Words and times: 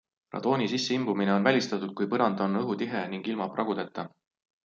Radooni 0.35 0.67
sisseimbumine 0.69 1.33
on 1.35 1.45
välistatud, 1.49 1.91
kui 1.99 2.09
põrand 2.13 2.41
on 2.47 2.59
õhutihe 2.61 3.05
ning 3.13 3.31
ilma 3.35 3.51
pragudeta. 3.59 4.07